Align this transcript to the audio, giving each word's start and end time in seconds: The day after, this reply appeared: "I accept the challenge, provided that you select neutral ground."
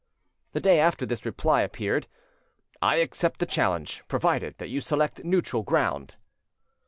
The 0.53 0.59
day 0.59 0.79
after, 0.79 1.05
this 1.05 1.25
reply 1.27 1.61
appeared: 1.61 2.07
"I 2.81 2.95
accept 2.95 3.37
the 3.39 3.45
challenge, 3.45 4.03
provided 4.07 4.57
that 4.57 4.69
you 4.69 4.81
select 4.81 5.23
neutral 5.23 5.61
ground." 5.61 6.15